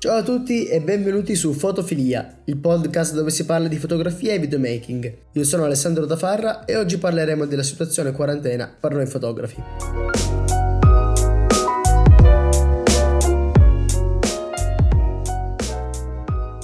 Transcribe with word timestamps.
Ciao 0.00 0.18
a 0.18 0.22
tutti 0.22 0.66
e 0.66 0.80
benvenuti 0.80 1.34
su 1.34 1.52
Fotofilia, 1.52 2.42
il 2.44 2.58
podcast 2.58 3.14
dove 3.14 3.30
si 3.30 3.44
parla 3.44 3.66
di 3.66 3.78
fotografia 3.78 4.32
e 4.32 4.38
videomaking. 4.38 5.12
Io 5.32 5.42
sono 5.42 5.64
Alessandro 5.64 6.06
Dafarra 6.06 6.64
e 6.64 6.76
oggi 6.76 6.98
parleremo 6.98 7.46
della 7.46 7.64
situazione 7.64 8.12
quarantena 8.12 8.72
per 8.78 8.92
noi 8.92 9.06
fotografi. 9.06 9.60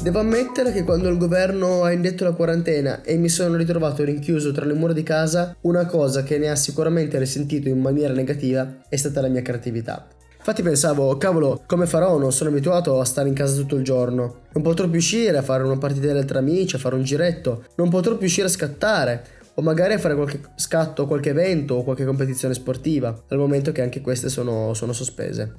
Devo 0.01 0.21
ammettere 0.21 0.71
che 0.71 0.85
quando 0.85 1.09
il 1.09 1.19
governo 1.19 1.83
ha 1.83 1.91
indetto 1.91 2.23
la 2.23 2.35
quarantena 2.35 3.03
e 3.03 3.17
mi 3.17 3.29
sono 3.29 3.57
ritrovato 3.57 4.05
rinchiuso 4.05 4.53
tra 4.53 4.65
le 4.65 4.75
mura 4.75 4.93
di 4.93 5.03
casa, 5.03 5.57
una 5.63 5.87
cosa 5.87 6.23
che 6.23 6.39
ne 6.39 6.51
ha 6.51 6.55
sicuramente 6.55 7.19
risentito 7.19 7.69
in 7.69 7.81
maniera 7.81 8.15
negativa 8.15 8.85
è 8.89 8.95
stata 8.95 9.21
la 9.21 9.29
mia 9.29 9.43
creatività. 9.43 10.07
Infatti 10.47 10.61
pensavo, 10.61 11.17
cavolo, 11.17 11.63
come 11.67 11.87
farò? 11.87 12.19
Non 12.19 12.31
sono 12.31 12.51
abituato 12.51 13.01
a 13.01 13.05
stare 13.07 13.29
in 13.29 13.35
casa 13.35 13.57
tutto 13.57 13.77
il 13.77 13.83
giorno. 13.83 14.41
Non 14.53 14.63
potrò 14.63 14.87
più 14.89 14.99
uscire 14.99 15.39
a 15.39 15.43
fare 15.43 15.63
una 15.63 15.79
partita 15.79 16.23
tra 16.23 16.41
amici, 16.41 16.77
a 16.77 16.79
fare 16.79 16.97
un 16.97 17.03
giretto. 17.03 17.65
Non 17.77 17.89
potrò 17.89 18.15
più 18.19 18.27
uscire 18.27 18.49
a 18.49 18.51
scattare. 18.51 19.25
O 19.55 19.63
magari 19.63 19.95
a 19.95 19.99
fare 19.99 20.15
qualche 20.15 20.41
scatto, 20.57 21.07
qualche 21.07 21.31
evento 21.31 21.77
o 21.77 21.83
qualche 21.83 22.05
competizione 22.05 22.53
sportiva, 22.53 23.25
al 23.29 23.39
momento 23.39 23.73
che 23.73 23.81
anche 23.81 24.03
queste 24.03 24.29
sono, 24.29 24.75
sono 24.75 24.93
sospese. 24.93 25.55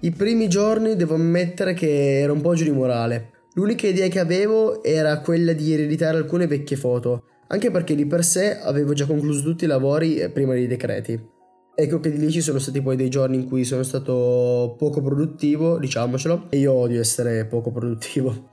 I 0.00 0.10
primi 0.10 0.48
giorni 0.48 0.96
devo 0.96 1.14
ammettere 1.14 1.72
che 1.72 2.18
ero 2.18 2.32
un 2.32 2.40
po' 2.40 2.54
giù 2.54 2.64
di 2.64 2.72
morale. 2.72 3.30
L'unica 3.52 3.86
idea 3.86 4.08
che 4.08 4.18
avevo 4.18 4.82
era 4.82 5.20
quella 5.20 5.52
di 5.52 5.72
ereditare 5.72 6.16
alcune 6.16 6.48
vecchie 6.48 6.76
foto, 6.76 7.22
anche 7.46 7.70
perché 7.70 7.94
di 7.94 8.04
per 8.04 8.24
sé 8.24 8.58
avevo 8.58 8.94
già 8.94 9.06
concluso 9.06 9.44
tutti 9.44 9.62
i 9.62 9.68
lavori 9.68 10.16
eh, 10.16 10.28
prima 10.28 10.54
dei 10.54 10.66
decreti. 10.66 11.33
Ecco 11.76 11.98
che 11.98 12.10
di 12.10 12.18
lì 12.18 12.30
ci 12.30 12.40
sono 12.40 12.60
stati 12.60 12.80
poi 12.80 12.94
dei 12.94 13.08
giorni 13.08 13.36
in 13.36 13.48
cui 13.48 13.64
sono 13.64 13.82
stato 13.82 14.76
poco 14.78 15.02
produttivo, 15.02 15.78
diciamocelo, 15.78 16.46
e 16.50 16.58
io 16.58 16.72
odio 16.72 17.00
essere 17.00 17.46
poco 17.46 17.72
produttivo. 17.72 18.52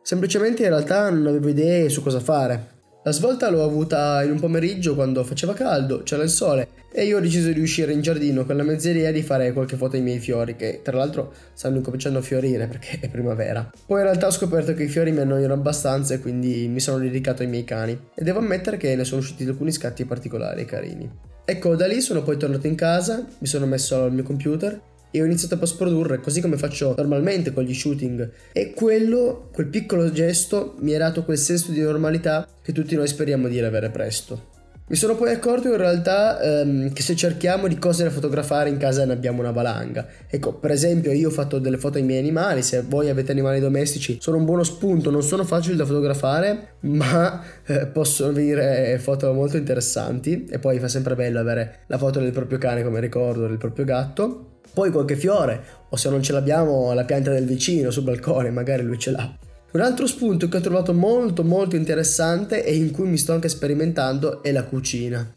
Semplicemente 0.00 0.62
in 0.62 0.68
realtà 0.68 1.10
non 1.10 1.26
avevo 1.26 1.48
idee 1.48 1.88
su 1.88 2.02
cosa 2.02 2.20
fare. 2.20 2.80
La 3.04 3.10
svolta 3.10 3.50
l'ho 3.50 3.64
avuta 3.64 4.22
in 4.22 4.30
un 4.30 4.38
pomeriggio 4.38 4.94
quando 4.94 5.24
faceva 5.24 5.54
caldo, 5.54 6.04
c'era 6.04 6.22
il 6.22 6.28
sole 6.28 6.68
e 6.92 7.04
io 7.04 7.16
ho 7.16 7.20
deciso 7.20 7.50
di 7.50 7.60
uscire 7.60 7.92
in 7.92 8.00
giardino 8.00 8.44
con 8.44 8.56
la 8.56 8.62
mezza 8.62 8.90
idea 8.90 9.10
di 9.10 9.22
fare 9.22 9.52
qualche 9.52 9.76
foto 9.76 9.96
ai 9.96 10.02
miei 10.02 10.20
fiori 10.20 10.54
che 10.54 10.82
tra 10.84 10.96
l'altro 10.96 11.32
stanno 11.52 11.78
incominciando 11.78 12.20
a 12.20 12.22
fiorire 12.22 12.68
perché 12.68 13.00
è 13.00 13.08
primavera. 13.08 13.68
Poi 13.86 13.98
in 13.98 14.04
realtà 14.04 14.28
ho 14.28 14.30
scoperto 14.30 14.72
che 14.74 14.84
i 14.84 14.88
fiori 14.88 15.10
mi 15.10 15.18
annoiano 15.18 15.54
abbastanza 15.54 16.14
e 16.14 16.20
quindi 16.20 16.68
mi 16.68 16.78
sono 16.78 16.98
dedicato 16.98 17.42
ai 17.42 17.48
miei 17.48 17.64
cani 17.64 17.98
e 18.14 18.22
devo 18.22 18.38
ammettere 18.38 18.76
che 18.76 18.94
ne 18.94 19.02
sono 19.02 19.20
usciti 19.20 19.44
alcuni 19.44 19.72
scatti 19.72 20.04
particolari 20.04 20.60
e 20.60 20.64
carini. 20.64 21.10
Ecco, 21.44 21.74
da 21.74 21.86
lì 21.86 22.00
sono 22.00 22.22
poi 22.22 22.36
tornato 22.36 22.66
in 22.66 22.76
casa, 22.76 23.26
mi 23.38 23.46
sono 23.46 23.66
messo 23.66 24.02
al 24.02 24.12
mio 24.12 24.22
computer 24.22 24.80
e 25.10 25.20
ho 25.20 25.24
iniziato 25.24 25.54
a 25.54 25.58
post 25.58 25.76
produrre 25.76 26.20
così 26.20 26.40
come 26.40 26.56
faccio 26.56 26.94
normalmente 26.96 27.52
con 27.52 27.64
gli 27.64 27.74
shooting 27.74 28.30
e 28.52 28.72
quello, 28.72 29.50
quel 29.52 29.66
piccolo 29.66 30.10
gesto 30.10 30.76
mi 30.78 30.94
ha 30.94 30.98
dato 30.98 31.24
quel 31.24 31.36
senso 31.36 31.70
di 31.70 31.80
normalità 31.80 32.48
che 32.62 32.72
tutti 32.72 32.94
noi 32.96 33.08
speriamo 33.08 33.48
di 33.48 33.60
avere 33.60 33.90
presto. 33.90 34.51
Mi 34.92 34.98
sono 34.98 35.14
poi 35.14 35.30
accorto 35.30 35.68
in 35.68 35.78
realtà 35.78 36.38
ehm, 36.38 36.92
che 36.92 37.00
se 37.00 37.16
cerchiamo 37.16 37.66
di 37.66 37.78
cose 37.78 38.04
da 38.04 38.10
fotografare 38.10 38.68
in 38.68 38.76
casa 38.76 39.06
ne 39.06 39.14
abbiamo 39.14 39.40
una 39.40 39.50
valanga. 39.50 40.06
Ecco, 40.28 40.52
per 40.52 40.70
esempio 40.70 41.12
io 41.12 41.28
ho 41.28 41.30
fatto 41.30 41.58
delle 41.58 41.78
foto 41.78 41.96
ai 41.96 42.04
miei 42.04 42.18
animali, 42.18 42.60
se 42.60 42.84
voi 42.86 43.08
avete 43.08 43.32
animali 43.32 43.58
domestici 43.58 44.18
sono 44.20 44.36
un 44.36 44.44
buono 44.44 44.62
spunto, 44.64 45.10
non 45.10 45.22
sono 45.22 45.44
facili 45.44 45.76
da 45.76 45.86
fotografare, 45.86 46.74
ma 46.84 47.42
eh, 47.64 47.86
possono 47.86 48.34
venire 48.34 48.98
foto 48.98 49.32
molto 49.32 49.56
interessanti 49.56 50.44
e 50.44 50.58
poi 50.58 50.78
fa 50.78 50.88
sempre 50.88 51.14
bello 51.14 51.40
avere 51.40 51.84
la 51.86 51.96
foto 51.96 52.20
del 52.20 52.32
proprio 52.32 52.58
cane 52.58 52.84
come 52.84 53.00
ricordo, 53.00 53.46
del 53.46 53.56
proprio 53.56 53.86
gatto 53.86 54.48
poi 54.74 54.90
qualche 54.90 55.16
fiore, 55.16 55.62
o 55.88 55.96
se 55.96 56.10
non 56.10 56.22
ce 56.22 56.32
l'abbiamo 56.32 56.92
la 56.92 57.04
pianta 57.04 57.30
del 57.30 57.46
vicino 57.46 57.90
sul 57.90 58.02
balcone, 58.02 58.50
magari 58.50 58.82
lui 58.82 58.98
ce 58.98 59.10
l'ha. 59.10 59.38
Un 59.72 59.80
altro 59.80 60.06
spunto 60.06 60.48
che 60.48 60.58
ho 60.58 60.60
trovato 60.60 60.92
molto 60.92 61.42
molto 61.42 61.76
interessante 61.76 62.62
e 62.62 62.74
in 62.74 62.90
cui 62.90 63.08
mi 63.08 63.16
sto 63.16 63.32
anche 63.32 63.48
sperimentando 63.48 64.42
è 64.42 64.52
la 64.52 64.64
cucina. 64.64 65.34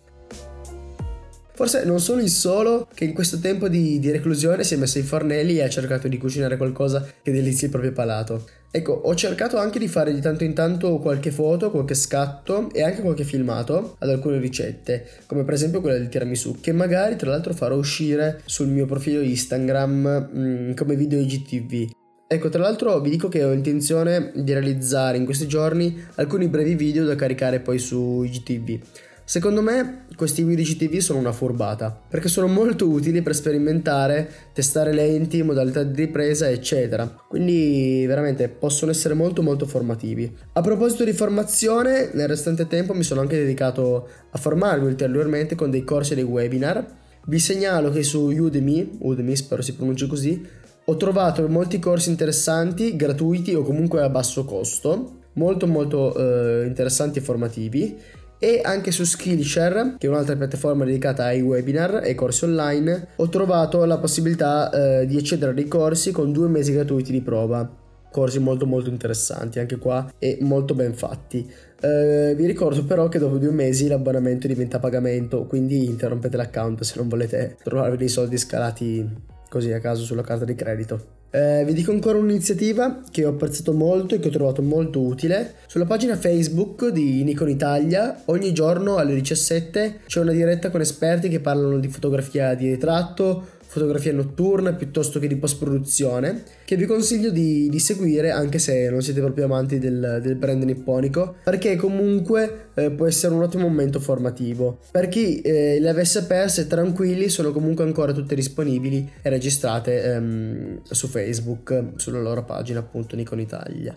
Forse 1.53 1.85
non 1.85 2.01
sono 2.01 2.19
il 2.19 2.29
solo 2.29 2.90
che 2.94 3.06
in 3.06 3.13
questo 3.13 3.40
tempo 3.40 3.69
di, 3.69 3.97
di, 3.97 4.12
reclusione 4.12 4.66
si 4.66 4.73
è 4.73 4.78
messo 4.78 4.97
ai 4.97 5.06
fornelli 5.06 5.57
e 5.57 5.63
ha 5.63 5.69
cercato 5.69 6.09
di 6.09 6.18
cucinare 6.18 6.57
qualcosa 6.57 7.07
che 7.22 7.31
delizi 7.31 7.63
il 7.63 7.69
proprio 7.69 7.94
palato. 7.94 8.46
Ecco, 8.69 8.91
ho 8.91 9.16
cercato 9.16 9.57
anche 9.57 9.79
di 9.79 9.88
fare 9.88 10.13
di 10.13 10.19
tanto 10.19 10.44
in 10.44 10.53
tanto 10.53 10.97
qualche 10.97 11.31
foto, 11.31 11.72
qualche 11.72 11.94
scatto 11.94 12.69
e 12.73 12.84
anche 12.84 13.02
qualche 13.02 13.23
filmato 13.23 13.96
ad 14.00 14.09
alcune 14.09 14.40
ricette, 14.40 15.07
come 15.28 15.46
per 15.46 15.53
esempio 15.53 15.79
quella 15.79 15.97
del 15.97 16.09
tiramisù, 16.09 16.59
che 16.59 16.73
magari 16.73 17.16
tra 17.16 17.29
l'altro 17.29 17.53
farò 17.53 17.78
uscire 17.78 18.41
sul 18.44 18.67
mio 18.67 18.85
profilo 18.85 19.22
Instagram 19.22 20.29
mh, 20.29 20.40
mm, 20.40 20.73
come 20.73 20.97
video 20.97 21.19
IGTV. 21.22 22.03
Ecco, 22.28 22.50
tra 22.50 22.62
l'altro 22.62 23.00
vi 23.02 23.12
dico 23.12 23.28
che 23.28 23.44
ho 23.44 23.52
intenzione 23.52 24.31
di 24.34 24.52
realizzare 24.52 25.16
in 25.16 25.25
questi 25.25 25.47
giorni 25.47 26.03
alcuni 26.16 26.47
brevi 26.47 26.74
video 26.74 27.06
da 27.06 27.13
caricare 27.13 27.59
poi 27.59 27.78
su 27.78 28.24
IGTV. 28.24 28.80
Secondo 29.24 29.62
me 29.62 30.06
questi 30.16 30.44
video 30.44 30.66
GTV 30.66 30.97
sono 30.97 31.19
una 31.19 31.31
furbata, 31.31 32.00
perché 32.09 32.28
sono 32.28 32.47
molto 32.47 32.88
utili 32.88 33.22
per 33.22 33.35
sperimentare, 33.35 34.28
testare 34.53 34.91
lenti, 34.91 35.44
modalità 35.44 35.84
di 35.84 36.06
ripresa, 36.06 36.50
eccetera. 36.50 37.08
Quindi 37.28 38.06
veramente 38.08 38.50
possono 38.50 38.90
essere 38.90 39.14
molto 39.14 39.44
molto 39.44 39.68
formativi. 39.68 40.31
A 40.53 40.62
proposito 40.62 41.03
di 41.03 41.14
formazione, 41.14 42.09
nel 42.14 42.28
restante 42.28 42.66
tempo 42.66 42.94
mi 42.94 43.03
sono 43.03 43.22
anche 43.22 43.38
dedicato 43.38 44.08
a 44.31 44.38
formarmi 44.38 44.88
ulteriormente 44.88 45.53
con 45.53 45.69
dei 45.69 45.84
corsi 45.84 46.14
e 46.14 46.16
dei 46.16 46.24
webinar. 46.24 47.03
Vi 47.25 47.40
segnalo 47.40 47.91
che 47.91 48.03
su 48.03 48.30
Udemy, 48.30 48.97
Udemy 49.00 49.35
spero 49.35 49.64
si 49.64 49.74
pronunci 49.74 50.06
così, 50.06 50.64
ho 50.88 50.97
trovato 50.97 51.47
molti 51.47 51.79
corsi 51.79 52.09
interessanti, 52.09 52.96
gratuiti 52.96 53.53
o 53.56 53.63
comunque 53.63 54.01
a 54.01 54.09
basso 54.09 54.46
costo, 54.46 55.22
molto 55.34 55.66
molto 55.68 56.16
eh, 56.16 56.66
interessanti 56.66 57.19
e 57.19 57.22
formativi 57.22 57.97
e 58.38 58.62
anche 58.63 58.91
su 58.91 59.03
Skillshare, 59.03 59.96
che 59.97 60.06
è 60.06 60.09
un'altra 60.09 60.35
piattaforma 60.35 60.85
dedicata 60.85 61.23
ai 61.25 61.41
webinar 61.41 62.01
e 62.03 62.13
corsi 62.13 62.44
online, 62.44 63.07
ho 63.16 63.29
trovato 63.29 63.84
la 63.85 63.97
possibilità 63.97 64.69
eh, 65.00 65.06
di 65.07 65.18
accedere 65.18 65.51
a 65.51 65.53
dei 65.56 65.68
corsi 65.68 66.12
con 66.12 66.31
due 66.31 66.47
mesi 66.47 66.73
gratuiti 66.73 67.12
di 67.12 67.22
prova. 67.22 67.84
Corsi 68.12 68.40
molto 68.40 68.66
molto 68.66 68.90
interessanti 68.90 69.59
anche 69.59 69.78
qua 69.78 70.09
e 70.19 70.38
molto 70.41 70.73
ben 70.73 70.94
fatti. 70.94 71.50
Eh, 71.81 72.34
vi 72.38 72.46
ricordo 72.46 72.85
però 72.85 73.09
che 73.09 73.19
dopo 73.19 73.38
due 73.38 73.52
mesi 73.52 73.88
l'abbonamento 73.88 74.47
diventa 74.47 74.79
pagamento, 74.79 75.46
quindi 75.46 75.85
interrompete 75.85 76.38
l'account 76.38 76.84
se 76.84 76.94
non 76.97 77.09
volete 77.09 77.57
trovarvi 77.62 77.97
dei 77.97 78.07
soldi 78.07 78.38
scalati 78.38 79.34
così 79.50 79.72
a 79.72 79.80
caso 79.80 80.04
sulla 80.04 80.24
carta 80.24 80.46
di 80.46 80.56
credito. 80.56 81.16
Eh, 81.36 81.66
vi 81.66 81.74
dico 81.74 81.92
ancora 81.92 82.18
un'iniziativa 82.18 83.02
che 83.12 83.26
ho 83.26 83.30
apprezzato 83.32 83.74
molto 83.74 84.16
e 84.16 84.20
che 84.20 84.30
ho 84.30 84.32
trovato 84.32 84.62
molto 84.62 85.02
utile. 85.02 85.56
Sulla 85.68 85.86
pagina 85.86 86.16
Facebook 86.16 86.88
di 86.88 87.26
Nikon 87.26 87.50
Italia 87.50 88.22
ogni 88.26 88.54
giorno 88.54 88.96
alle 88.96 89.16
17 89.16 90.00
c'è 90.08 90.20
una 90.22 90.32
diretta 90.32 90.70
con 90.70 90.80
esperti 90.80 91.28
che 91.28 91.42
parlano 91.42 91.78
di 91.80 91.90
fotografia 91.90 92.54
di 92.54 92.70
ritratto, 92.70 93.48
fotografia 93.75 94.13
notturna 94.13 94.72
piuttosto 94.72 95.19
che 95.19 95.28
di 95.28 95.36
post 95.36 95.58
produzione 95.58 96.44
che 96.63 96.78
vi 96.78 96.86
consiglio 96.86 97.30
di, 97.30 97.68
di, 97.69 97.80
seguire 97.80 98.31
anche 98.31 98.58
se 98.58 98.90
non 98.90 99.02
siete 99.02 99.19
proprio 99.19 99.46
amanti 99.46 99.80
del, 99.80 100.19
del 100.22 100.36
brand 100.36 100.63
nipponico 100.63 101.36
perché 101.44 101.75
comunque 101.75 102.69
eh, 102.74 102.91
può 102.91 103.06
essere 103.06 103.34
un 103.34 103.41
ottimo 103.41 103.68
momento 103.68 104.00
formativo. 104.00 104.80
Per 104.91 105.09
chi 105.09 105.41
eh, 105.41 105.78
le 105.81 105.90
avesse 105.90 106.24
perse 106.24 106.68
tranquilli 106.68 107.28
sono 107.28 107.52
comunque 107.52 107.84
ancora 107.84 108.14
tutte 108.14 108.34
disponibili 108.34 109.12
e 109.22 109.30
registrate 109.30 110.03
ehm, 110.03 110.81
su 110.84 111.08
Facebook 111.08 111.91
sulla 111.97 112.22
loro 112.22 112.46
pagina 112.46 112.80
appunto 112.80 113.18
Nikon 113.18 113.41
Italia 113.41 113.96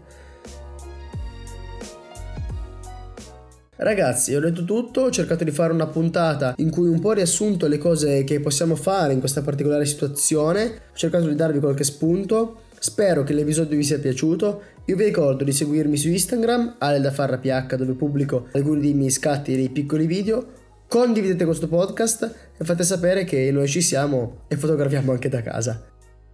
Ragazzi, 3.80 4.34
ho 4.34 4.40
detto 4.40 4.64
tutto, 4.64 5.02
ho 5.02 5.10
cercato 5.10 5.44
di 5.44 5.52
fare 5.52 5.72
una 5.72 5.86
puntata 5.86 6.54
in 6.56 6.68
cui 6.68 6.88
un 6.88 6.98
po' 6.98 7.12
riassunto 7.12 7.68
le 7.68 7.78
cose 7.78 8.24
che 8.24 8.40
possiamo 8.40 8.74
fare 8.74 9.12
in 9.12 9.20
questa 9.20 9.40
particolare 9.40 9.86
situazione, 9.86 10.64
ho 10.64 10.96
cercato 10.96 11.28
di 11.28 11.36
darvi 11.36 11.60
qualche 11.60 11.84
spunto. 11.84 12.62
Spero 12.80 13.22
che 13.22 13.32
l'episodio 13.32 13.76
vi 13.76 13.84
sia 13.84 14.00
piaciuto. 14.00 14.62
Io 14.86 14.96
vi 14.96 15.04
ricordo 15.04 15.44
di 15.44 15.52
seguirmi 15.52 15.96
su 15.96 16.08
Instagram, 16.08 16.76
AleDaFarraPH, 16.78 17.76
dove 17.76 17.92
pubblico 17.94 18.48
alcuni 18.52 18.80
dei 18.80 18.94
miei 18.94 19.10
scatti 19.10 19.52
e 19.52 19.56
dei 19.56 19.68
piccoli 19.68 20.06
video. 20.06 20.46
Condividete 20.88 21.44
questo 21.44 21.68
podcast 21.68 22.34
e 22.56 22.64
fate 22.64 22.82
sapere 22.82 23.22
che 23.24 23.50
noi 23.52 23.68
ci 23.68 23.80
siamo 23.80 24.44
e 24.48 24.56
fotografiamo 24.56 25.12
anche 25.12 25.28
da 25.28 25.42
casa. 25.42 25.84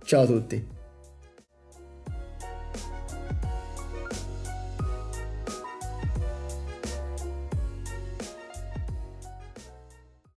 Ciao 0.02 0.22
a 0.22 0.26
tutti! 0.26 0.73